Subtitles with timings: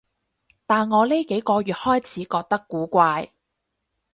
[0.65, 3.33] 但我呢幾個月開始覺得古怪